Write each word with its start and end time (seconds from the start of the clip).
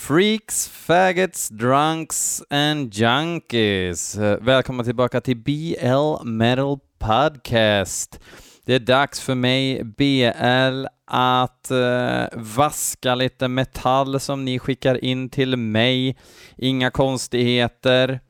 Freaks, 0.00 0.68
faggots, 0.68 1.48
drunks 1.48 2.42
and 2.50 2.94
junkies. 2.94 4.16
Eh, 4.18 4.38
välkomna 4.40 4.84
tillbaka 4.84 5.20
till 5.20 5.36
BL 5.36 6.24
Metal 6.24 6.78
Podcast. 6.98 8.20
Det 8.64 8.74
är 8.74 8.78
dags 8.78 9.20
för 9.20 9.34
mig, 9.34 9.84
BL, 9.84 10.86
att 11.06 11.70
eh, 11.70 12.24
vaska 12.32 13.14
lite 13.14 13.48
metall 13.48 14.20
som 14.20 14.44
ni 14.44 14.58
skickar 14.58 15.04
in 15.04 15.28
till 15.28 15.56
mig. 15.56 16.16
Inga 16.56 16.90
konstigheter. 16.90 18.20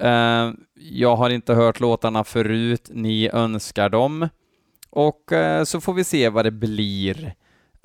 Eh, 0.00 0.50
jag 0.74 1.16
har 1.16 1.30
inte 1.30 1.54
hört 1.54 1.80
låtarna 1.80 2.24
förut, 2.24 2.90
ni 2.92 3.30
önskar 3.32 3.88
dem. 3.88 4.28
Och 4.90 5.32
eh, 5.32 5.64
så 5.64 5.80
får 5.80 5.94
vi 5.94 6.04
se 6.04 6.28
vad 6.28 6.44
det 6.44 6.50
blir. 6.50 7.34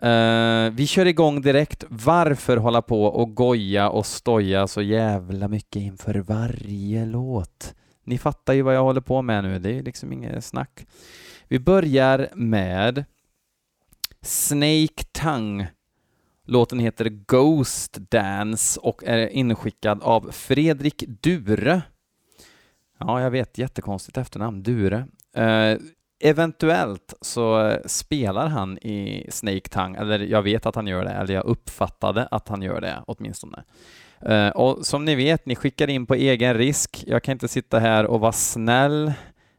Uh, 0.04 0.72
vi 0.72 0.88
kör 0.88 1.06
igång 1.06 1.42
direkt. 1.42 1.84
Varför 1.90 2.58
hålla 2.58 2.82
på 2.82 3.06
och 3.06 3.36
goja 3.36 3.90
och 3.90 4.06
stoja 4.06 4.68
så 4.68 4.82
jävla 4.82 5.48
mycket 5.48 5.82
inför 5.82 6.16
varje 6.16 7.05
låt? 7.05 7.76
Ni 8.04 8.18
fattar 8.18 8.54
ju 8.54 8.62
vad 8.62 8.76
jag 8.76 8.84
håller 8.84 9.02
på 9.02 9.22
med 9.22 9.44
nu, 9.44 9.60
det 9.60 9.70
är 9.70 9.74
ju 9.74 9.82
liksom 9.82 10.13
inget 10.13 10.46
snack. 10.46 10.86
Vi 11.48 11.60
börjar 11.60 12.30
med 12.36 13.05
Snake 14.22 15.04
Tongue. 15.12 15.68
Låten 16.46 16.80
heter 16.80 17.05
Ghost 17.10 17.94
Dance 17.94 18.80
och 18.80 19.04
är 19.04 19.27
inskickad 19.27 20.04
av 20.04 20.32
Fredrik 20.32 21.04
Dure. 21.08 21.82
Ja, 22.99 23.22
jag 23.22 23.32
vet, 23.32 23.58
jättekonstigt 23.58 24.18
efternamn, 24.18 24.63
Dure. 24.63 25.08
Uh, 25.38 25.77
eventuellt 26.23 27.13
så 27.22 27.68
eh, 27.68 27.77
spelar 27.86 28.48
han 28.48 28.77
i 28.77 29.27
Snake 29.30 29.70
Tongue, 29.70 30.02
eller 30.02 30.20
jag 30.20 30.41
vet 30.41 30.66
att 30.66 30.76
han 30.76 30.88
gör 30.88 31.05
det, 31.05 31.12
eller 31.12 31.34
jag 31.34 31.46
uppfattade 31.46 32.27
att 32.32 32.48
han 32.48 32.62
gör 32.62 32.82
det 32.82 33.04
åtminstone. 33.08 33.63
Eh, 34.22 34.48
och 34.48 34.86
som 34.86 35.05
ni 35.05 35.16
vet, 35.16 35.46
ni 35.46 35.55
skickar 35.55 35.90
in 35.90 36.05
på 36.05 36.16
egen 36.16 36.54
risk. 36.54 37.04
Jag 37.07 37.24
kan 37.24 37.32
inte 37.32 37.48
sitta 37.48 37.79
här 37.79 38.05
och 38.05 38.20
vara 38.20 38.32
snäll. 38.32 39.13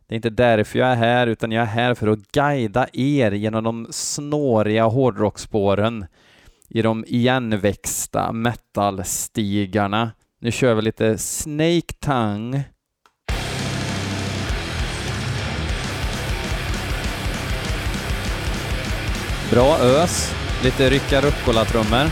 Det 0.07 0.15
är 0.15 0.17
inte 0.17 0.31
därför 0.31 0.79
jag 0.79 0.89
är 0.89 0.97
här, 0.97 1.27
utan 1.27 1.53
jag 1.53 1.62
är 1.62 1.67
här 1.67 1.95
för 1.95 2.09
att 2.09 2.33
guida 2.33 2.87
er 2.92 3.33
genom 3.33 3.65
de 3.65 3.87
snåriga 3.91 4.85
hårdrocksspåren 4.85 6.07
i 6.69 6.83
de 6.83 7.05
igenväxta 7.09 8.33
metalstigarna. 8.33 10.11
Nu 10.41 10.51
kör 10.51 10.75
vi 10.75 10.83
lite 10.83 11.19
Snake 11.19 11.95
Tongue 12.01 12.65
Bra 19.50 19.78
ös, 19.78 20.34
lite 20.62 20.91
rycka 20.91 21.20
rucola-trummor. 21.20 22.11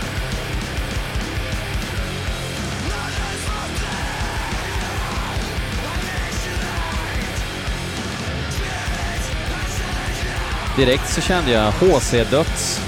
Direkt 10.76 11.08
så 11.08 11.20
kände 11.20 11.50
jag 11.50 11.72
HC-döds 11.72 12.80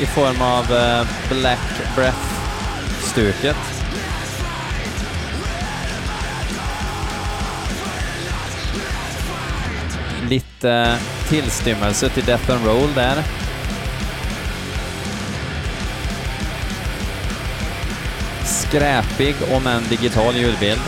i 0.00 0.06
form 0.06 0.42
av 0.42 0.72
eh, 0.72 1.06
Black 1.30 1.96
Breath-stuket. 1.96 3.56
Lite 10.28 10.70
eh, 10.70 11.28
tillstymmelse 11.28 12.08
till 12.08 12.24
Death 12.24 12.50
and 12.50 12.66
Roll 12.66 12.94
där. 12.94 13.39
Skräpig 18.70 19.36
om 19.52 19.66
en 19.66 19.82
digital 19.88 20.36
ljudbild. 20.36 20.80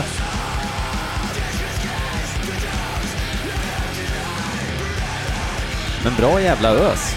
Men 6.03 6.15
bra 6.15 6.41
jävla 6.41 6.69
ös. 6.69 7.15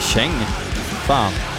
Käng. 0.00 0.32
Fan. 1.06 1.55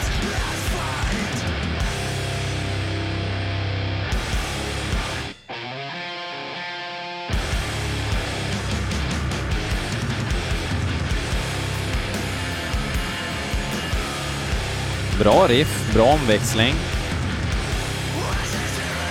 Bra 15.20 15.48
riff, 15.48 15.94
bra 15.94 16.04
omväxling. 16.04 16.76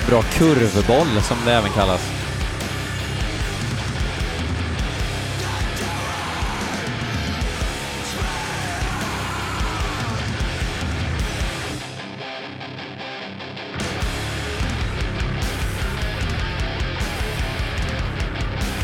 Bra 0.09 0.23
kurvboll 0.23 1.23
som 1.23 1.37
det 1.45 1.53
även 1.53 1.71
kallas. 1.71 2.01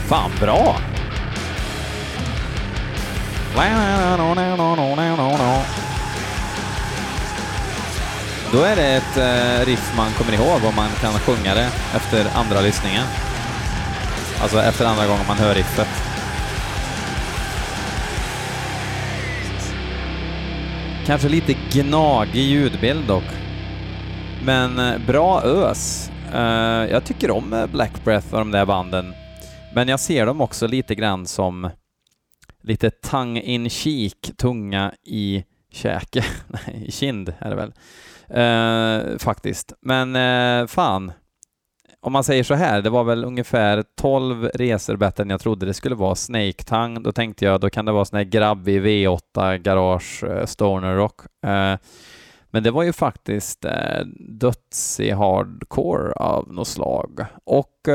Fan 0.08 0.30
bra! 0.40 0.76
Då 8.52 8.62
är 8.62 8.76
det 8.76 8.86
ett 8.86 9.16
eh, 9.16 9.66
riff 9.66 9.92
man 9.96 10.12
kommer 10.12 10.32
ihåg 10.32 10.64
och 10.64 10.74
man 10.76 10.88
kan 11.00 11.12
sjunga 11.12 11.54
det 11.54 11.70
efter 11.94 12.26
andra 12.34 12.60
lyssningen. 12.60 13.04
Alltså 14.42 14.58
efter 14.58 14.86
andra 14.86 15.06
gången 15.06 15.26
man 15.28 15.36
hör 15.36 15.54
riffet. 15.54 15.88
Kanske 21.06 21.28
lite 21.28 21.54
gnagig 21.72 22.42
ljudbild 22.42 23.06
dock. 23.06 23.24
Men 24.44 24.78
eh, 24.78 24.98
bra 25.06 25.42
ös. 25.42 26.10
Eh, 26.34 26.90
jag 26.90 27.04
tycker 27.04 27.30
om 27.30 27.52
eh, 27.52 27.66
Black 27.66 28.04
Breath 28.04 28.34
och 28.34 28.38
de 28.38 28.50
där 28.50 28.66
banden. 28.66 29.14
Men 29.74 29.88
jag 29.88 30.00
ser 30.00 30.26
dem 30.26 30.40
också 30.40 30.66
lite 30.66 30.94
grann 30.94 31.26
som 31.26 31.70
lite 32.62 32.90
tongue 32.90 33.42
in 33.42 33.70
cheek, 33.70 34.30
tunga 34.36 34.92
i 35.04 35.44
käke, 35.72 36.24
nej, 36.46 36.84
i 36.86 36.92
kind 36.92 37.34
är 37.38 37.50
det 37.50 37.56
väl. 37.56 37.72
Eh, 38.32 39.18
faktiskt. 39.18 39.72
Men 39.80 40.16
eh, 40.16 40.66
fan, 40.66 41.12
om 42.00 42.12
man 42.12 42.24
säger 42.24 42.44
så 42.44 42.54
här, 42.54 42.82
det 42.82 42.90
var 42.90 43.04
väl 43.04 43.24
ungefär 43.24 43.84
12 44.00 44.44
resor 44.54 44.96
bättre 44.96 45.22
än 45.22 45.30
jag 45.30 45.40
trodde 45.40 45.66
det 45.66 45.74
skulle 45.74 45.94
vara. 45.94 46.14
Snake 46.14 46.64
Tongue, 46.64 47.02
då 47.02 47.12
tänkte 47.12 47.44
jag 47.44 47.60
då 47.60 47.70
kan 47.70 47.84
det 47.84 47.92
vara 47.92 48.04
sån 48.04 48.16
här 48.16 48.24
grabbig 48.24 48.82
V8 48.82 49.56
garage 49.56 50.24
eh, 50.24 50.46
stoner 50.46 50.96
rock. 50.96 51.20
Eh, 51.44 51.76
men 52.50 52.62
det 52.62 52.70
var 52.70 52.82
ju 52.82 52.92
faktiskt 52.92 53.60
döds 53.62 54.08
dödsig 54.18 55.12
hardcore 55.12 56.12
av 56.12 56.52
något 56.52 56.68
slag. 56.68 57.26
Och 57.44 57.88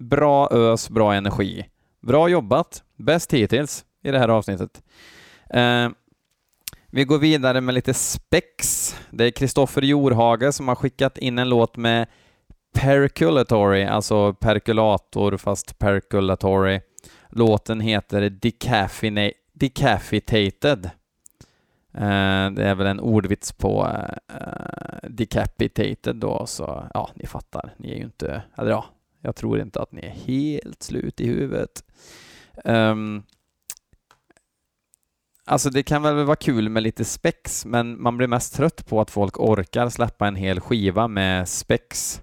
bra 0.00 0.48
ös, 0.52 0.90
bra 0.90 1.14
energi. 1.14 1.66
Bra 2.02 2.28
jobbat, 2.28 2.82
bäst 2.96 3.34
hittills 3.34 3.84
i 4.04 4.10
det 4.10 4.18
här 4.18 4.28
avsnittet. 4.28 4.82
Vi 6.96 7.04
går 7.04 7.18
vidare 7.18 7.60
med 7.60 7.74
lite 7.74 7.94
spex. 7.94 8.94
Det 9.10 9.24
är 9.24 9.30
Kristoffer 9.30 9.82
Jorhage 9.82 10.54
som 10.54 10.68
har 10.68 10.74
skickat 10.74 11.18
in 11.18 11.38
en 11.38 11.48
låt 11.48 11.76
med 11.76 12.06
Perculatory, 12.74 13.84
alltså 13.84 14.34
perkulator 14.34 15.36
fast 15.36 15.78
perculatory. 15.78 16.80
Låten 17.28 17.80
heter 17.80 18.30
Decaffina 18.30 19.24
eh, 19.24 19.32
det 22.50 22.64
är 22.64 22.74
väl 22.74 22.86
en 22.86 23.00
ordvits 23.00 23.52
på 23.52 23.88
eh, 24.28 25.08
decapitated 25.08 26.16
då, 26.16 26.46
så 26.46 26.86
ja, 26.94 27.10
ni 27.14 27.26
fattar. 27.26 27.74
Ni 27.76 27.90
är 27.90 27.96
ju 27.96 28.04
inte, 28.04 28.42
eller 28.56 28.70
ja, 28.70 28.84
jag 29.20 29.36
tror 29.36 29.60
inte 29.60 29.82
att 29.82 29.92
ni 29.92 30.00
är 30.00 30.10
helt 30.26 30.82
slut 30.82 31.20
i 31.20 31.26
huvudet. 31.26 31.84
Um, 32.64 33.22
Alltså 35.48 35.70
det 35.70 35.82
kan 35.82 36.02
väl 36.02 36.24
vara 36.24 36.36
kul 36.36 36.68
med 36.68 36.82
lite 36.82 37.04
spex, 37.04 37.66
men 37.66 38.02
man 38.02 38.16
blir 38.16 38.26
mest 38.26 38.54
trött 38.54 38.86
på 38.86 39.00
att 39.00 39.10
folk 39.10 39.40
orkar 39.40 39.88
släppa 39.88 40.26
en 40.26 40.36
hel 40.36 40.60
skiva 40.60 41.08
med 41.08 41.48
spex 41.48 42.20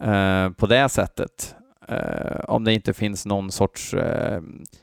eh, 0.00 0.50
på 0.50 0.66
det 0.66 0.88
sättet. 0.88 1.54
Eh, 1.88 2.40
om 2.44 2.64
det 2.64 2.72
inte 2.72 2.92
finns 2.92 3.26
någon 3.26 3.52
sorts... 3.52 3.94
Eh, 3.94 4.42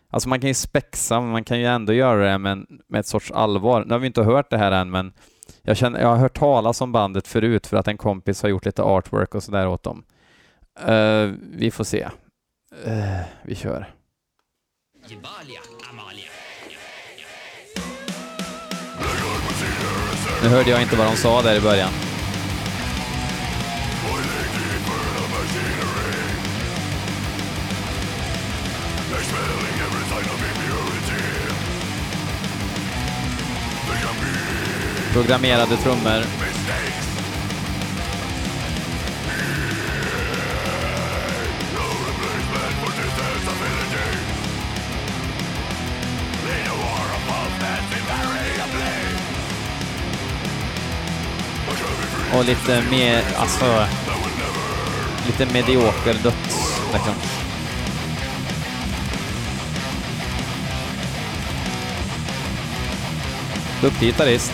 alltså 0.09 0.30
man 0.30 0.39
kan 0.39 0.48
ju 0.48 0.53
spexa, 0.53 1.21
men 1.21 1.30
man 1.30 1.44
kan 1.44 1.59
ju 1.59 1.65
ändå 1.65 1.94
göra 1.94 2.31
det 2.31 2.38
med, 2.38 2.65
med 2.88 3.00
ett 3.00 3.07
sorts 3.07 3.31
allvar. 3.31 3.86
Nu 3.86 3.94
har 3.94 4.00
vi 4.00 4.07
inte 4.07 4.24
hört 4.24 4.50
det 4.50 4.57
här 4.57 4.71
än, 4.71 4.92
men 4.92 5.13
jag, 5.62 5.77
känner, 5.77 6.01
jag 6.01 6.07
har 6.07 6.18
hört 6.18 6.38
talas 6.38 6.81
om 6.81 6.92
bandet 6.92 7.27
förut 7.27 7.68
för 7.68 7.77
att 7.77 7.88
en 7.88 7.98
kompis 7.98 8.42
har 8.42 8.50
gjort 8.50 8.65
lite 8.65 8.83
artwork 8.83 9.36
och 9.36 9.44
sådär 9.44 9.68
åt 9.68 9.83
dem. 9.83 10.03
Eh, 10.80 11.31
vi 11.51 11.71
får 11.71 11.83
se. 11.83 12.07
Eh, 12.86 13.19
vi 13.44 13.56
kör. 13.56 13.94
Gevalia, 15.07 15.59
Amalia. 15.89 16.41
Nu 20.44 20.50
hörde 20.50 20.70
jag 20.70 20.82
inte 20.82 20.96
vad 20.96 21.08
de 21.08 21.16
sa 21.16 21.42
där 21.42 21.56
i 21.56 21.62
början. 21.62 21.90
Programmerade 35.14 35.78
trummor. 35.78 36.50
Och 52.42 52.48
lite 52.48 52.84
mer, 52.92 53.24
alltså... 53.38 53.86
Lite 55.26 55.54
medioker 55.54 56.14
döds, 56.14 56.82
liksom. 56.94 57.14
Duktig 63.82 64.08
gitarrist. 64.08 64.52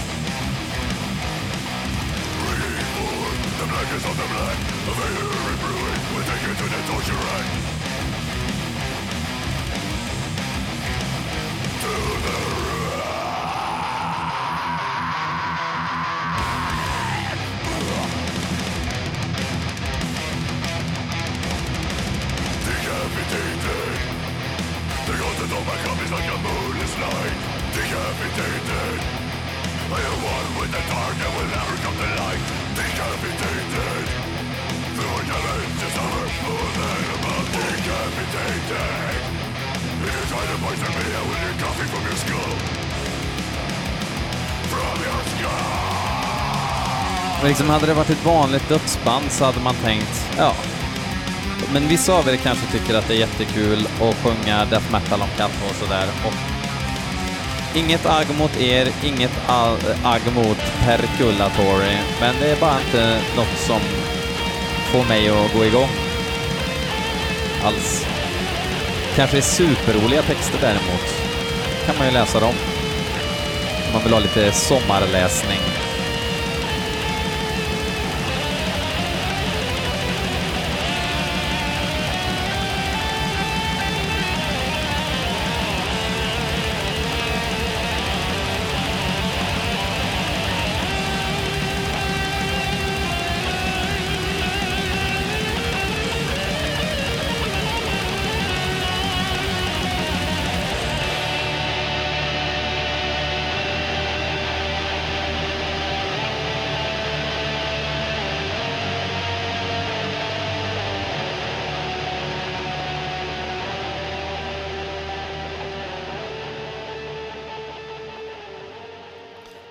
Liksom 47.47 47.69
hade 47.69 47.85
det 47.85 47.93
varit 47.93 48.09
ett 48.09 48.25
vanligt 48.25 48.69
dödsband 48.69 49.31
så 49.31 49.45
hade 49.45 49.59
man 49.59 49.75
tänkt, 49.75 50.25
ja. 50.37 50.53
Men 51.73 51.87
vissa 51.87 52.13
av 52.13 52.29
er 52.29 52.35
kanske 52.35 52.71
tycker 52.71 52.97
att 52.97 53.07
det 53.07 53.13
är 53.13 53.17
jättekul 53.17 53.87
att 54.01 54.15
sjunga 54.15 54.65
death 54.65 54.91
metal 54.91 55.21
om 55.21 55.27
katt 55.37 55.51
och 55.69 55.75
sådär. 55.75 56.07
Och 56.25 56.33
inget 57.77 58.05
agg 58.05 58.27
mot 58.37 58.57
er, 58.57 58.87
inget 59.03 59.49
agg 60.03 60.21
mot 60.35 60.57
Perculatory, 60.79 61.97
men 62.19 62.35
det 62.39 62.51
är 62.51 62.59
bara 62.59 62.79
inte 62.85 63.19
något 63.35 63.57
som 63.57 63.79
får 64.91 65.05
mig 65.05 65.29
att 65.29 65.53
gå 65.53 65.65
igång. 65.65 65.89
Alls. 67.65 68.05
Kanske 69.15 69.37
är 69.37 69.41
superroliga 69.41 70.21
texter 70.21 70.57
däremot. 70.61 71.07
kan 71.85 71.97
man 71.97 72.07
ju 72.07 72.13
läsa 72.13 72.39
dem. 72.39 72.53
Om 73.87 73.93
man 73.93 74.03
vill 74.03 74.13
ha 74.13 74.19
lite 74.19 74.51
sommarläsning. 74.51 75.86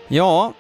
Ja, 0.09 0.53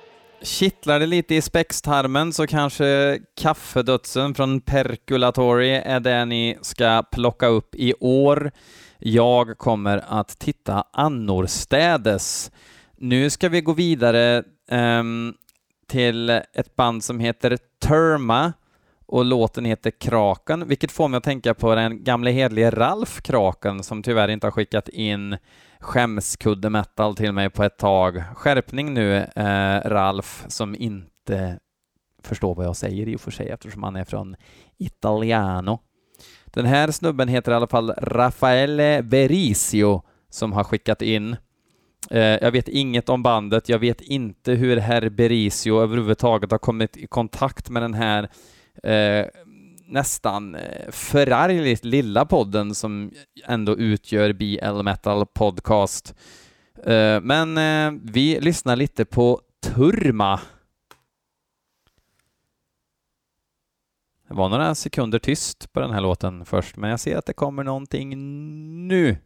kittlar 0.43 1.00
det 1.00 1.06
lite 1.06 1.34
i 1.34 1.43
spextarmen 1.43 2.32
så 2.32 2.46
kanske 2.46 3.19
kaffedödsen 3.37 4.34
från 4.34 4.60
Perculatory 4.60 5.70
är 5.70 6.00
det 6.00 6.25
ni 6.25 6.58
ska 6.62 7.02
plocka 7.12 7.46
upp 7.46 7.75
i 7.75 7.94
år. 8.00 8.50
Jag 8.98 9.58
kommer 9.58 10.04
att 10.08 10.38
titta 10.38 10.84
annorstädes. 10.93 12.50
Nu 12.96 13.31
ska 13.31 13.48
vi 13.48 13.60
gå 13.60 13.72
vidare 13.72 14.43
um, 14.70 15.34
till 15.88 16.31
ett 16.31 16.76
band 16.76 17.04
som 17.04 17.20
heter 17.20 17.58
Terma 17.78 18.52
och 19.06 19.25
låten 19.25 19.64
heter 19.64 19.90
Kraken, 19.90 20.69
vilket 20.69 20.92
får 20.92 21.08
mig 21.08 21.19
att 21.19 21.25
tänka 21.25 21.54
på 21.54 21.75
den 21.75 22.04
gamle 22.04 22.31
hedlige 22.31 22.70
Ralf 22.70 23.22
Kraken 23.22 23.82
som 23.82 24.02
tyvärr 24.02 24.28
inte 24.28 24.46
har 24.46 24.52
skickat 24.52 24.88
in 24.88 25.37
skämskudde 25.81 26.70
metal 26.70 27.17
till 27.17 27.32
mig 27.32 27.50
på 27.50 27.64
ett 27.64 27.78
tag. 27.78 28.23
Skärpning 28.34 28.94
nu, 28.94 29.17
eh, 29.17 29.81
Ralf, 29.84 30.44
som 30.49 30.75
inte 30.75 31.58
förstår 32.23 32.55
vad 32.55 32.67
jag 32.67 32.76
säger 32.76 33.08
i 33.08 33.17
och 33.17 33.20
för 33.20 33.31
sig 33.31 33.49
eftersom 33.49 33.82
han 33.82 33.96
är 33.96 34.05
från 34.05 34.37
Italiano. 34.78 35.78
Den 36.46 36.67
här 36.67 36.90
snubben 36.90 37.28
heter 37.28 37.52
i 37.52 37.55
alla 37.55 37.67
fall 37.67 37.90
Raffaele 37.99 39.02
Berisio 39.02 40.02
som 40.31 40.52
har 40.52 40.64
skickat 40.64 41.02
in. 41.02 41.37
Eh, 42.11 42.21
jag 42.21 42.50
vet 42.50 42.68
inget 42.68 43.09
om 43.09 43.23
bandet, 43.23 43.68
jag 43.68 43.78
vet 43.78 44.00
inte 44.00 44.52
hur 44.52 44.76
herr 44.76 45.09
Berisio 45.09 45.83
överhuvudtaget 45.83 46.50
har 46.50 46.59
kommit 46.59 46.97
i 46.97 47.06
kontakt 47.06 47.71
med 47.71 47.83
den 47.83 47.95
här 47.95 48.28
eh, 48.83 49.26
nästan 49.87 50.55
eh, 50.55 50.90
förargligt 50.90 51.85
lilla 51.85 52.25
podden 52.25 52.75
som 52.75 53.11
ändå 53.47 53.76
utgör 53.76 54.33
BL 54.33 54.83
Metal 54.83 55.26
Podcast. 55.26 56.14
Eh, 56.85 57.21
men 57.21 57.59
eh, 57.59 58.00
vi 58.05 58.40
lyssnar 58.40 58.76
lite 58.76 59.05
på 59.05 59.40
Turma. 59.62 60.40
Det 64.28 64.35
var 64.35 64.49
några 64.49 64.75
sekunder 64.75 65.19
tyst 65.19 65.73
på 65.73 65.81
den 65.81 65.90
här 65.90 66.00
låten 66.00 66.45
först, 66.45 66.76
men 66.76 66.90
jag 66.90 67.00
ser 67.00 67.16
att 67.16 67.26
det 67.26 67.33
kommer 67.33 67.64
någonting 67.64 68.09
nu. 68.88 69.16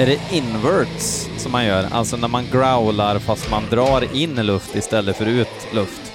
Är 0.00 0.06
det 0.06 0.36
inverts 0.36 1.30
som 1.36 1.52
man 1.52 1.64
gör, 1.64 1.88
alltså 1.90 2.16
när 2.16 2.28
man 2.28 2.44
growlar 2.52 3.18
fast 3.18 3.50
man 3.50 3.62
drar 3.70 4.16
in 4.16 4.46
luft 4.46 4.76
istället 4.76 5.16
för 5.16 5.26
ut 5.26 5.48
luft. 5.72 6.12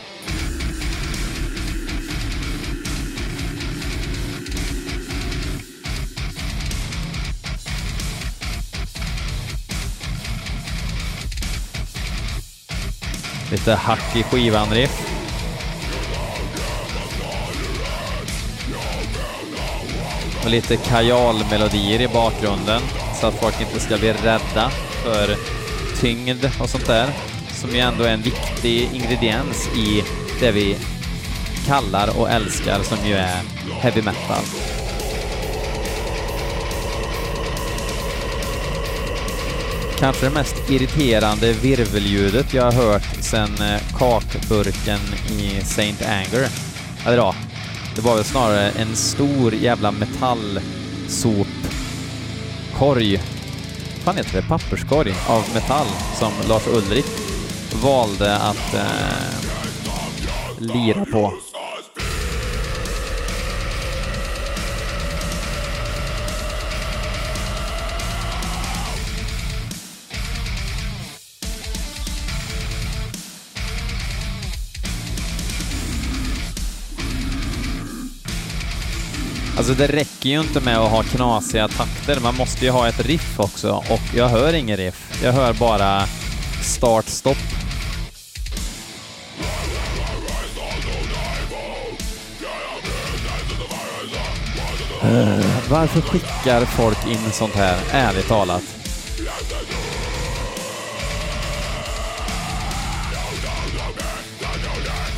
Lite 13.52 13.74
hack 13.74 14.16
i 14.16 14.24
skivan-riff. 14.24 15.12
Och 20.44 20.50
lite 20.50 20.78
kajalmelodier 20.78 22.02
i 22.02 22.08
bakgrunden 22.08 22.82
så 23.16 23.28
att 23.28 23.40
folk 23.40 23.62
inte 23.62 23.80
ska 23.80 23.98
bli 23.98 24.14
rädda 24.14 24.72
för 25.04 25.36
tyngd 26.02 26.46
och 26.60 26.70
sånt 26.70 26.88
där, 26.88 27.10
som 27.52 27.70
ju 27.70 27.80
ändå 27.80 28.04
är 28.04 28.14
en 28.14 28.22
viktig 28.22 28.90
ingrediens 28.94 29.68
i 29.76 30.04
det 30.40 30.52
vi 30.52 30.78
kallar 31.68 32.20
och 32.20 32.30
älskar, 32.30 32.84
som 32.84 32.98
ju 33.08 33.14
är 33.16 33.42
heavy 33.82 34.02
metal. 34.02 34.44
kanske 40.00 40.26
det 40.26 40.34
mest 40.34 40.70
irriterande 40.70 41.54
virvelljudet 41.54 42.54
jag 42.54 42.64
har 42.64 42.72
hört 42.72 43.16
sedan 43.22 43.50
eh, 43.62 43.98
kakburken 43.98 45.00
i 45.30 45.62
Saint 45.66 46.02
Anger. 46.02 46.50
Eller 47.06 47.18
ja, 47.18 47.36
det 47.96 48.02
var 48.02 48.16
väl 48.16 48.24
snarare 48.24 48.70
en 48.70 48.96
stor 48.96 49.54
jävla 49.54 49.92
metallsop 49.92 51.65
korg, 52.80 53.20
fan 54.04 54.18
heter 54.18 54.42
det? 54.42 54.48
Papperskorg 54.48 55.14
av 55.28 55.44
metall 55.54 55.88
som 56.20 56.32
Lars 56.50 56.68
Ulrik 56.68 57.06
valde 57.84 58.36
att 58.36 58.74
eh, 58.74 59.40
lira 60.60 61.06
på. 61.06 61.34
Alltså 79.68 79.88
det 79.88 79.94
räcker 79.94 80.30
ju 80.30 80.40
inte 80.40 80.62
med 80.62 80.78
att 80.78 80.92
ha 80.92 81.04
knasiga 81.04 81.68
takter, 81.68 82.20
man 82.20 82.36
måste 82.36 82.66
ju 82.66 82.72
ha 82.72 82.88
ett 82.88 83.06
riff 83.06 83.40
också 83.40 83.84
och 83.90 84.16
jag 84.16 84.28
hör 84.28 84.54
ingen 84.54 84.78
riff. 84.78 85.22
Jag 85.24 85.32
hör 85.32 85.54
bara 85.54 86.04
start-stopp. 86.62 87.38
Uh, 95.04 95.40
eh, 95.40 95.46
varför 95.70 96.02
skickar 96.02 96.66
folk 96.66 97.08
in 97.08 97.32
sånt 97.32 97.56
här, 97.56 97.78
ärligt 97.92 98.28
talat? 98.28 98.64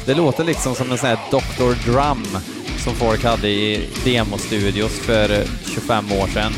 Det 0.06 0.14
låter 0.14 0.44
liksom 0.44 0.76
som 0.76 0.92
en 0.92 0.98
sån 0.98 1.10
här 1.10 1.20
Dr. 1.32 1.92
Drum 1.92 2.26
som 2.88 2.96
folk 2.96 3.24
hade 3.24 3.50
i 3.50 3.90
demostudios 4.06 5.00
för 5.00 5.30
eh, 5.30 5.48
25 5.66 6.12
år 6.12 6.28
sedan. 6.28 6.54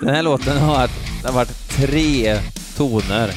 Den 0.00 0.14
här 0.14 0.22
låten 0.22 0.58
har, 0.58 0.90
har 1.24 1.32
varit 1.32 1.68
tre 1.68 2.40
toner. 2.76 3.32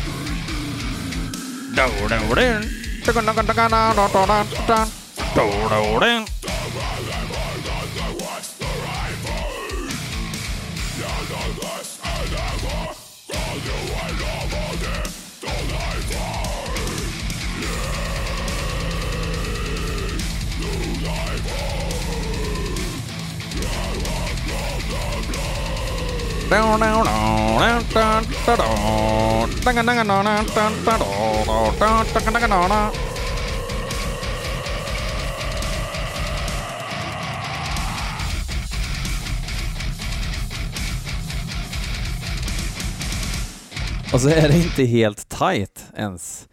Och 44.13 44.21
så 44.21 44.29
är 44.29 44.47
det 44.47 44.57
inte 44.57 44.83
helt 44.83 45.29
tight 45.29 45.85
ens. 45.97 46.47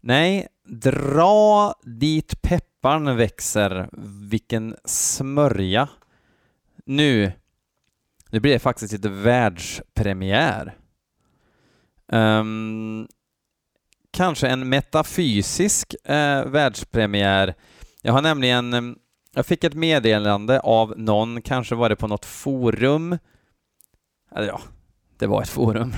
Nej, 0.00 0.46
dra 0.66 1.74
dit 1.82 2.42
pepparn 2.42 3.16
växer. 3.16 3.88
Vilken 4.30 4.76
smörja. 4.84 5.88
Nu 6.84 7.32
nu 8.30 8.40
blir 8.40 8.52
det 8.52 8.58
faktiskt 8.58 8.92
lite 8.92 9.08
världspremiär. 9.08 10.76
Um, 12.12 13.08
kanske 14.10 14.48
en 14.48 14.68
metafysisk 14.68 15.94
uh, 16.08 16.44
världspremiär. 16.44 17.54
Jag 18.02 18.12
har 18.12 18.22
nämligen, 18.22 18.74
um, 18.74 18.98
jag 19.34 19.46
fick 19.46 19.64
ett 19.64 19.74
meddelande 19.74 20.60
av 20.60 20.94
någon, 20.96 21.42
kanske 21.42 21.74
var 21.74 21.88
det 21.88 21.96
på 21.96 22.06
något 22.06 22.24
forum, 22.24 23.18
eller 24.34 24.46
ja, 24.46 24.60
det 25.18 25.26
var 25.26 25.42
ett 25.42 25.48
forum, 25.48 25.94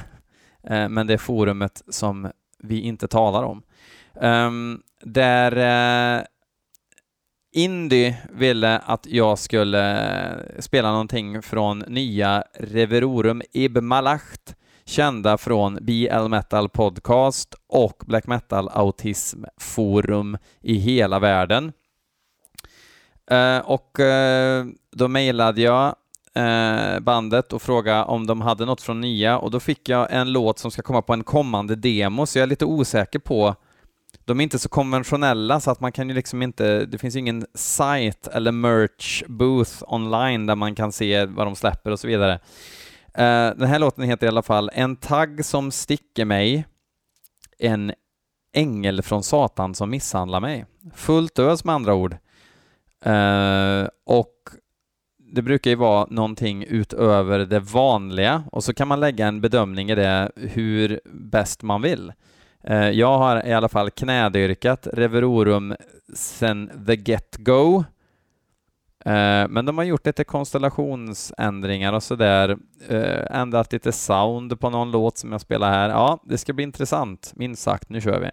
uh, 0.70 0.88
men 0.88 1.06
det 1.06 1.12
är 1.12 1.18
forumet 1.18 1.82
som 1.88 2.30
vi 2.58 2.80
inte 2.80 3.08
talar 3.08 3.42
om, 3.42 3.62
um, 4.14 4.82
där 5.00 5.56
uh, 6.18 6.24
Indy 7.54 8.14
ville 8.30 8.78
att 8.78 9.06
jag 9.06 9.38
skulle 9.38 10.00
eh, 10.30 10.61
spela 10.61 10.90
någonting 10.90 11.42
från 11.42 11.78
nya 11.78 12.44
Reverorum 12.54 13.42
Ib 13.52 13.82
Malacht, 13.82 14.54
kända 14.85 15.38
från 15.38 15.78
BL 15.80 16.28
Metal 16.28 16.68
Podcast 16.68 17.54
och 17.68 18.02
Black 18.06 18.26
Metal 18.26 18.68
Autism 18.68 19.44
Forum 19.61 20.38
i 20.61 20.75
hela 20.75 21.18
världen. 21.18 21.73
Eh, 23.30 23.59
och 23.59 24.00
eh, 24.00 24.66
då 24.92 25.09
mejlade 25.09 25.61
jag 25.61 25.94
bandet 27.00 27.52
och 27.52 27.62
frågade 27.62 28.04
om 28.04 28.26
de 28.26 28.40
hade 28.40 28.64
något 28.64 28.80
från 28.80 29.00
nya 29.00 29.38
och 29.38 29.50
då 29.50 29.61
fick 29.61 29.88
jag 29.88 30.06
en 30.11 30.32
låt 30.32 30.59
som 30.59 30.71
ska 30.71 30.82
komma 30.82 31.02
på 31.02 31.12
en 31.12 31.25
kommande 31.25 31.76
demo, 31.76 32.26
så 32.26 32.38
jag 32.38 32.42
är 32.42 32.47
lite 32.47 32.64
osäker 32.64 33.18
på 33.18 33.54
de 34.24 34.40
är 34.40 34.44
inte 34.44 34.58
så 34.58 34.68
konventionella 34.68 35.60
så 35.60 35.70
att 35.70 35.80
man 35.80 35.92
kan 35.92 36.08
ju 36.08 36.14
liksom 36.14 36.42
inte, 36.42 36.86
det 36.86 36.98
finns 36.98 37.16
ju 37.16 37.18
ingen 37.18 37.46
site 37.54 38.30
eller 38.32 38.52
merch 38.52 39.22
booth 39.28 39.82
online 39.86 40.46
där 40.46 40.54
man 40.54 40.74
kan 40.74 40.92
se 40.92 41.24
vad 41.24 41.46
de 41.46 41.56
släpper 41.56 41.90
och 41.90 42.00
så 42.00 42.06
vidare. 42.06 42.32
Uh, 43.18 43.58
den 43.58 43.68
här 43.68 43.78
låten 43.78 44.04
heter 44.04 44.26
i 44.26 44.28
alla 44.28 44.42
fall 44.42 44.70
En 44.74 44.96
tagg 44.96 45.44
som 45.44 45.70
sticker 45.70 46.24
mig, 46.24 46.66
en 47.58 47.92
ängel 48.54 49.02
från 49.02 49.22
Satan 49.22 49.74
som 49.74 49.90
misshandlar 49.90 50.40
mig. 50.40 50.66
Fullt 50.94 51.38
ös 51.38 51.64
med 51.64 51.74
andra 51.74 51.94
ord. 51.94 52.16
Uh, 53.06 53.88
och 54.06 54.34
det 55.34 55.42
brukar 55.42 55.70
ju 55.70 55.76
vara 55.76 56.06
någonting 56.10 56.64
utöver 56.64 57.38
det 57.38 57.60
vanliga 57.60 58.44
och 58.52 58.64
så 58.64 58.74
kan 58.74 58.88
man 58.88 59.00
lägga 59.00 59.26
en 59.26 59.40
bedömning 59.40 59.90
i 59.90 59.94
det 59.94 60.30
hur 60.36 61.00
bäst 61.04 61.62
man 61.62 61.82
vill. 61.82 62.12
Eh, 62.64 62.90
jag 62.90 63.19
har 63.19 63.47
i 63.47 63.52
alla 63.52 63.69
fall 63.69 63.90
knädyrkat 63.90 64.87
Reverorum 64.92 65.76
sen 66.14 66.71
the 66.87 66.95
get-go. 66.95 67.85
Eh, 69.04 69.49
men 69.49 69.64
de 69.64 69.78
har 69.78 69.85
gjort 69.85 70.07
lite 70.07 70.25
konstellationsändringar 70.25 71.92
och 71.92 72.02
sådär. 72.02 72.57
Eh, 72.88 73.40
ändrat 73.40 73.73
lite 73.73 73.92
sound 73.92 74.61
på 74.61 74.71
någon 74.71 74.90
låt 74.90 75.19
som 75.19 75.33
jag 75.33 75.40
spelar 75.40 75.71
här. 75.71 75.88
Ja, 75.88 76.23
det 76.25 76.38
ska 76.38 76.52
bli 76.52 76.64
intressant, 76.64 77.33
minst 77.37 77.62
sagt. 77.62 77.88
Nu 77.88 78.00
kör 78.00 78.21
vi. 78.21 78.31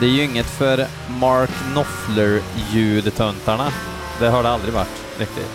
Det 0.00 0.06
är 0.06 0.10
ju 0.10 0.24
inget 0.24 0.46
för 0.46 0.86
Mark 1.20 1.50
Knopfler-ljudtöntarna. 1.50 3.72
Det 4.20 4.28
har 4.28 4.42
det 4.42 4.50
aldrig 4.50 4.74
varit 4.74 5.02
riktigt. 5.18 5.50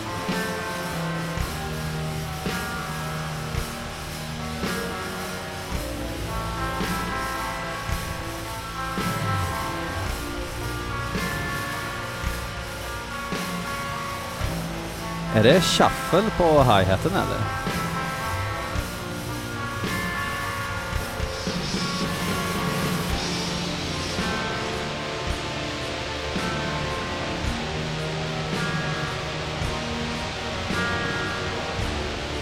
Är 15.36 15.44
det 15.44 15.62
shuffle 15.62 16.24
på 16.38 16.64
hi-haten 16.64 17.12
eller? 17.12 17.61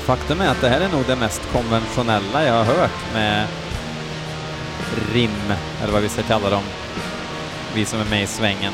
Faktum 0.09 0.41
är 0.41 0.47
att 0.47 0.61
det 0.61 0.69
här 0.69 0.81
är 0.81 0.89
nog 0.89 1.03
det 1.07 1.15
mest 1.15 1.41
konventionella 1.51 2.45
jag 2.45 2.53
har 2.53 2.63
hört 2.63 3.13
med 3.13 3.47
rim, 5.13 5.53
eller 5.83 5.93
vad 5.93 6.01
vi 6.01 6.09
ska 6.09 6.21
kalla 6.21 6.49
dem, 6.49 6.63
vi 7.75 7.85
som 7.85 7.99
är 7.99 8.05
med 8.05 8.23
i 8.23 8.27
svängen. 8.27 8.73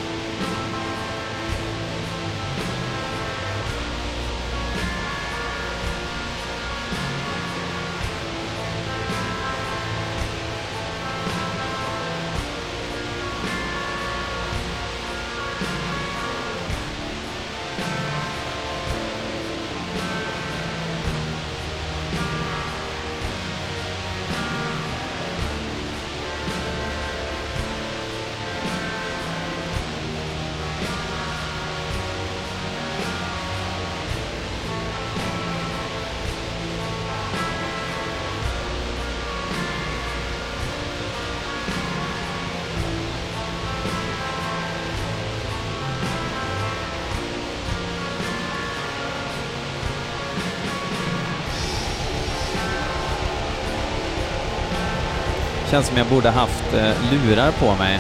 Känns 55.76 55.88
som 55.88 55.98
jag 55.98 56.08
borde 56.08 56.30
haft 56.30 56.74
eh, 56.74 56.92
lurar 57.12 57.52
på 57.52 57.76
mig. 57.76 58.00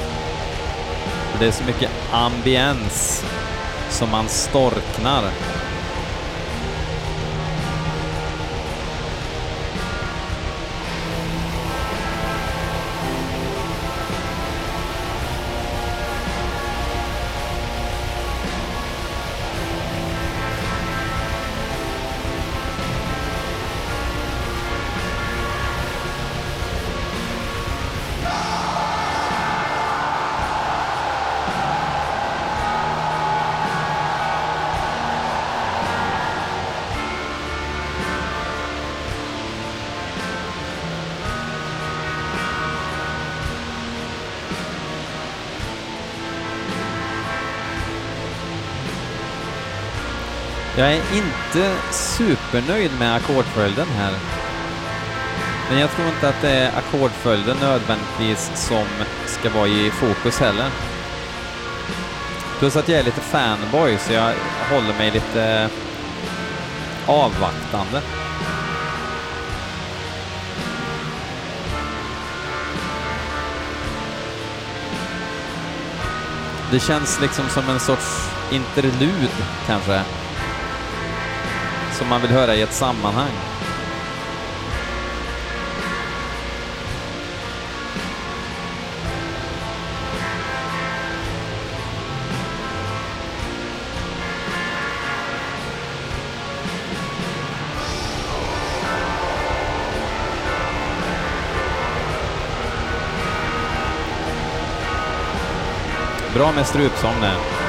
För 1.31 1.39
det 1.39 1.45
är 1.45 1.51
så 1.51 1.63
mycket 1.63 1.91
ambiens 2.11 3.25
som 3.89 4.09
man 4.11 4.29
storknar. 4.29 5.23
Jag 50.77 50.93
är 50.93 51.01
inte 51.13 51.75
supernöjd 51.91 52.91
med 52.99 53.15
ackordföljden 53.15 53.87
här. 53.87 54.13
Men 55.69 55.79
jag 55.79 55.91
tror 55.91 56.07
inte 56.07 56.29
att 56.29 56.41
det 56.41 56.49
är 56.49 56.77
ackordföljden 56.77 57.57
nödvändigtvis 57.57 58.51
som 58.55 58.85
ska 59.25 59.49
vara 59.49 59.67
i 59.67 59.91
fokus 59.91 60.39
heller. 60.39 60.69
Plus 62.59 62.75
att 62.75 62.89
jag 62.89 62.99
är 62.99 63.03
lite 63.03 63.21
fanboy 63.21 63.97
så 63.97 64.13
jag 64.13 64.33
håller 64.71 64.97
mig 64.97 65.11
lite 65.11 65.69
avvaktande. 67.05 68.01
Det 76.71 76.79
känns 76.79 77.21
liksom 77.21 77.49
som 77.49 77.69
en 77.69 77.79
sorts 77.79 78.29
interlud 78.51 79.31
kanske 79.67 80.01
som 81.95 82.09
man 82.09 82.21
vill 82.21 82.31
höra 82.31 82.55
i 82.55 82.61
ett 82.61 82.73
sammanhang. 82.73 83.31
Bra 106.33 106.51
med 106.51 106.67
strupsång 106.67 107.21
där. 107.21 107.64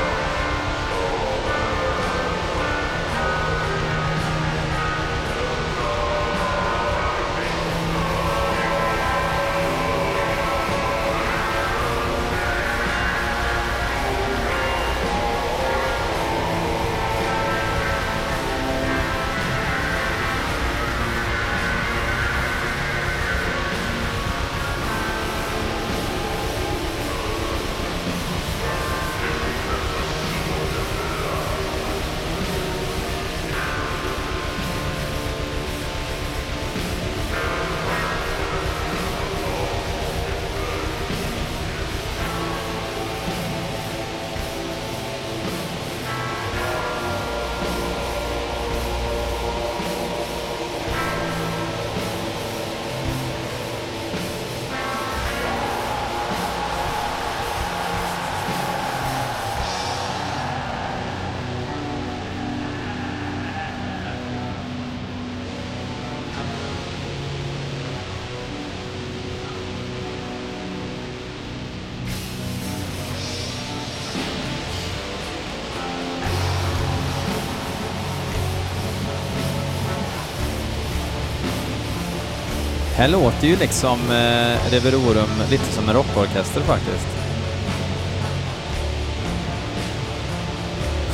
Här 83.07 83.13
låter 83.13 83.47
ju 83.47 83.57
liksom 83.57 83.99
eh, 84.11 84.71
Reverorum 84.71 85.31
lite 85.51 85.65
som 85.65 85.89
en 85.89 85.95
rockorkester 85.95 86.61
faktiskt. 86.61 87.07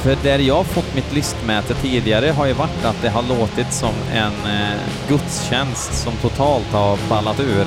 För 0.02 0.16
där 0.22 0.38
jag 0.38 0.66
fått 0.66 0.94
mitt 0.94 1.14
lystmäte 1.14 1.74
tidigare 1.74 2.30
har 2.30 2.46
ju 2.46 2.52
varit 2.52 2.84
att 2.84 3.02
det 3.02 3.08
har 3.08 3.22
låtit 3.22 3.72
som 3.72 3.94
en 4.12 4.52
eh, 4.52 4.80
gudstjänst 5.08 5.94
som 5.94 6.12
totalt 6.16 6.72
har 6.72 6.98
ballat 7.08 7.40
ur. 7.40 7.66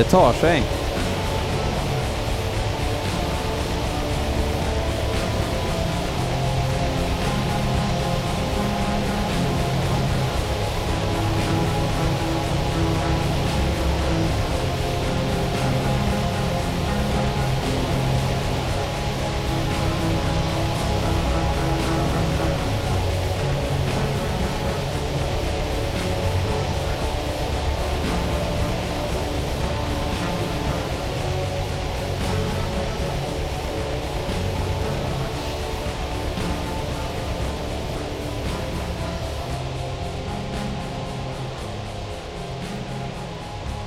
Det 0.00 0.04
tar 0.04 0.32
sig. 0.32 0.62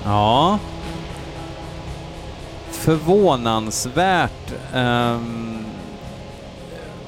Ja. 0.06 0.60
Förvånansvärt, 2.72 4.54
eh, 4.74 5.20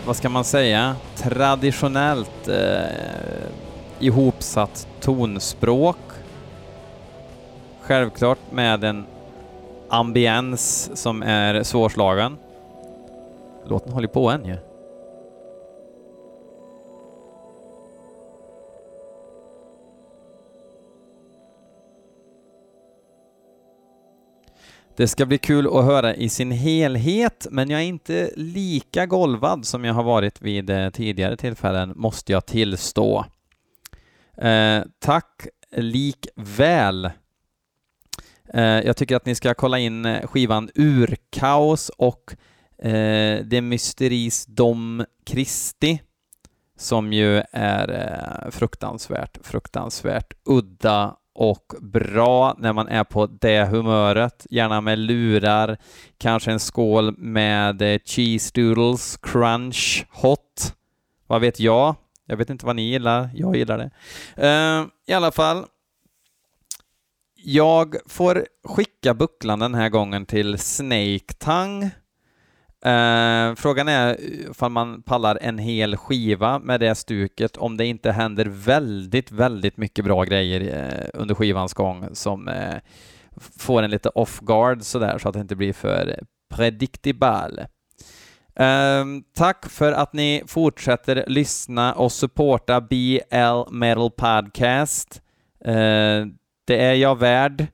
vad 0.05 0.15
ska 0.15 0.29
man 0.29 0.43
säga, 0.43 0.95
traditionellt 1.15 2.47
eh, 2.47 3.45
ihopsatt 3.99 4.88
tonspråk. 5.01 5.97
Självklart 7.81 8.39
med 8.51 8.84
en 8.84 9.05
ambiens 9.89 10.91
som 10.93 11.23
är 11.23 11.63
svårslagen. 11.63 12.38
Låten 13.65 13.93
håller 13.93 14.08
på 14.08 14.29
än 14.29 14.45
ju. 14.45 14.51
Ja. 14.51 14.74
Det 24.97 25.08
ska 25.08 25.25
bli 25.25 25.38
kul 25.38 25.67
att 25.67 25.86
höra 25.86 26.15
i 26.15 26.29
sin 26.29 26.51
helhet, 26.51 27.47
men 27.51 27.69
jag 27.69 27.81
är 27.81 27.86
inte 27.86 28.31
lika 28.36 29.05
golvad 29.05 29.65
som 29.65 29.86
jag 29.86 29.93
har 29.93 30.03
varit 30.03 30.41
vid 30.41 30.69
eh, 30.69 30.89
tidigare 30.89 31.38
tillfällen, 31.38 31.93
måste 31.95 32.31
jag 32.31 32.45
tillstå. 32.45 33.25
Eh, 34.38 34.81
tack 34.99 35.47
likväl. 35.71 37.05
Eh, 38.53 38.63
jag 38.63 38.97
tycker 38.97 39.15
att 39.15 39.25
ni 39.25 39.36
ska 39.36 39.53
kolla 39.53 39.79
in 39.79 40.05
eh, 40.05 40.27
skivan 40.27 40.69
Urkaos 40.75 41.89
och 41.89 42.36
eh, 42.77 43.39
Det 43.45 43.62
Mysteris 43.62 44.45
Dom 44.45 45.05
Christi, 45.25 46.01
som 46.77 47.13
ju 47.13 47.43
är 47.51 47.89
eh, 47.91 48.51
fruktansvärt, 48.51 49.38
fruktansvärt 49.43 50.34
udda 50.45 51.15
och 51.36 51.74
bra 51.82 52.56
när 52.58 52.74
man 52.74 52.88
är 52.88 53.04
på 53.04 53.28
det 53.28 53.65
humöret, 53.65 54.48
gärna 54.50 54.82
med 54.82 55.00
lurar, 55.00 55.78
kanske 56.17 56.52
en 56.52 56.60
skål 56.60 57.17
med 57.17 57.82
eh, 57.82 58.00
cheese 58.06 58.52
doodles, 58.54 59.17
crunch, 59.17 60.06
hot, 60.10 60.76
vad 61.28 61.41
vet 61.41 61.60
jag? 61.60 61.95
Jag 62.26 62.38
vet 62.38 62.50
inte 62.50 62.65
vad 62.65 62.76
ni 62.76 62.82
gillar, 62.82 63.30
jag 63.34 63.56
gillar 63.56 63.78
det. 63.78 63.91
Uh, 64.48 64.88
I 65.08 65.13
alla 65.13 65.32
fall, 65.32 65.65
jag 67.36 67.95
får 68.06 68.45
skicka 68.63 69.13
bucklan 69.13 69.60
den 69.60 69.76
här 69.76 69.89
gången 69.89 70.26
till 70.26 70.58
Snake 70.58 71.34
Tongue 71.39 71.89
Uh, 72.85 73.55
frågan 73.55 73.88
är 73.88 74.21
ifall 74.49 74.71
man 74.71 75.01
pallar 75.01 75.38
en 75.41 75.57
hel 75.57 75.97
skiva 75.97 76.59
med 76.59 76.79
det 76.79 76.95
stuket 76.95 77.57
om 77.57 77.77
det 77.77 77.85
inte 77.85 78.11
händer 78.11 78.45
väldigt, 78.45 79.31
väldigt 79.31 79.77
mycket 79.77 80.05
bra 80.05 80.23
grejer 80.23 80.61
uh, 80.61 81.21
under 81.21 81.35
skivans 81.35 81.73
gång 81.73 82.09
som 82.13 82.47
uh, 82.47 82.75
får 83.59 83.83
en 83.83 83.91
lite 83.91 84.09
off 84.09 84.39
guard 84.39 84.83
sådär 84.83 85.17
så 85.17 85.27
att 85.29 85.33
det 85.33 85.39
inte 85.39 85.55
blir 85.55 85.73
för 85.73 86.19
predictable. 86.53 87.67
Ehm, 88.55 89.23
tack 89.33 89.69
för 89.69 89.91
att 89.91 90.13
ni 90.13 90.43
fortsätter 90.47 91.23
lyssna 91.27 91.93
och 91.93 92.11
supporta 92.11 92.81
BL 92.81 93.71
Metal 93.71 94.11
Podcast. 94.11 95.21
det 96.65 96.77
är 96.83 96.93
jag 96.93 97.19
värd. 97.19 97.67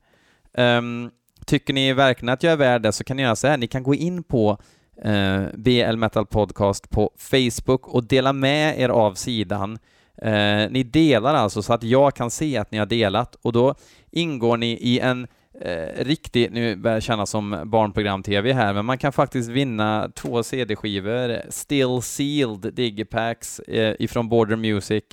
Um, 0.54 1.12
tycker 1.46 1.74
ni 1.74 1.94
verkligen 1.94 2.34
att 2.34 2.44
jag 2.44 2.54
är 2.54 2.58
värd 2.58 2.82
det 2.82 2.92
så 2.92 3.04
kan 3.04 3.18
ni 3.18 3.24
göra 3.24 3.36
så 3.36 3.48
här, 3.48 3.58
ni 3.58 3.68
kan 3.68 3.84
gå 3.84 3.96
in 3.96 4.24
på 4.24 4.58
eh, 5.02 5.44
BL 5.54 5.96
Metal 5.98 6.26
Podcast 6.26 6.90
på 6.90 7.12
Facebook 7.18 7.88
och 7.88 8.04
dela 8.04 8.34
med 8.34 8.80
er 8.80 8.90
av 8.90 9.14
sidan. 9.14 9.80
Eh, 10.22 10.70
ni 10.70 10.84
delar 10.84 11.34
alltså 11.34 11.62
så 11.62 11.74
att 11.74 11.84
jag 11.84 12.16
kan 12.16 12.32
se 12.32 12.58
att 12.58 12.72
ni 12.72 12.78
har 12.78 12.86
delat 12.86 13.36
och 13.42 13.54
då 13.54 13.76
ingår 14.12 14.58
ni 14.58 14.72
i 14.72 15.00
en 15.00 15.28
eh, 15.62 16.04
riktig, 16.04 16.52
nu 16.52 16.76
börjar 16.76 16.96
det 16.96 17.02
kännas 17.02 17.30
som 17.30 17.62
barnprogram-tv 17.66 18.54
här, 18.54 18.74
men 18.74 18.86
man 18.86 18.98
kan 18.98 19.12
faktiskt 19.12 19.50
vinna 19.50 20.12
två 20.16 20.44
CD-skivor, 20.44 21.42
Still 21.50 22.02
Sealed 22.02 22.74
Digipacks 22.74 23.60
eh, 23.60 23.96
ifrån 24.00 24.30
Border 24.30 24.56
Music. 24.56 25.04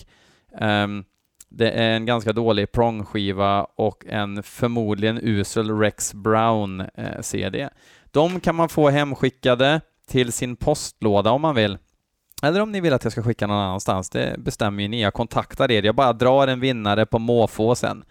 Um, 0.60 1.04
det 1.48 1.70
är 1.70 1.90
en 1.90 2.06
ganska 2.06 2.32
dålig 2.32 2.72
prongskiva 2.72 3.64
och 3.64 4.06
en 4.06 4.42
förmodligen 4.42 5.18
usel 5.22 5.78
Rex 5.78 6.14
Brown-CD. 6.14 7.60
Eh, 7.60 7.68
de 8.18 8.40
kan 8.40 8.54
man 8.54 8.68
få 8.68 8.88
hemskickade 8.88 9.80
till 10.08 10.32
sin 10.32 10.56
postlåda 10.56 11.30
om 11.30 11.42
man 11.42 11.54
vill. 11.54 11.78
Eller 12.42 12.60
om 12.60 12.72
ni 12.72 12.80
vill 12.80 12.92
att 12.92 13.04
jag 13.04 13.12
ska 13.12 13.22
skicka 13.22 13.46
någon 13.46 13.56
annanstans, 13.56 14.10
det 14.10 14.34
bestämmer 14.38 14.82
ju 14.82 14.88
ni. 14.88 15.02
Jag 15.02 15.14
kontaktar 15.14 15.70
er. 15.70 15.82
Jag 15.82 15.94
bara 15.94 16.12
drar 16.12 16.46
en 16.46 16.60
vinnare 16.60 17.06
på 17.06 17.18
måfå 17.18 17.74
sen. 17.74 18.04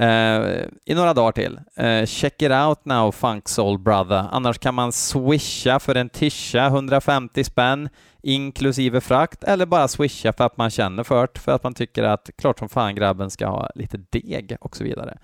Uh, 0.00 0.64
I 0.84 0.94
några 0.94 1.14
dagar 1.14 1.32
till. 1.32 1.60
Uh, 1.80 2.06
check 2.06 2.42
it 2.42 2.50
out 2.50 2.84
now, 2.84 3.12
Funk 3.12 3.48
Soul 3.48 3.78
Brother. 3.78 4.26
Annars 4.30 4.58
kan 4.58 4.74
man 4.74 4.92
swisha 4.92 5.80
för 5.80 5.94
en 5.94 6.08
tisha, 6.08 6.66
150 6.66 7.44
spänn, 7.44 7.88
inklusive 8.22 9.00
frakt, 9.00 9.44
eller 9.44 9.66
bara 9.66 9.88
swisha 9.88 10.32
för 10.32 10.44
att 10.44 10.56
man 10.56 10.70
känner 10.70 11.04
för 11.04 11.28
det, 11.34 11.40
för 11.40 11.52
att 11.52 11.62
man 11.62 11.74
tycker 11.74 12.02
att 12.02 12.30
klart 12.38 12.58
som 12.58 12.68
fan 12.68 12.94
grabben 12.94 13.30
ska 13.30 13.46
ha 13.46 13.70
lite 13.74 13.98
deg 14.10 14.56
och 14.60 14.76
så 14.76 14.84
vidare. 14.84 15.18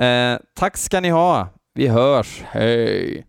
Uh, 0.00 0.38
tack 0.54 0.76
ska 0.76 1.00
ni 1.00 1.10
ha. 1.10 1.48
Vi 1.76 1.88
hörs. 1.88 2.42
Hej! 2.50 3.26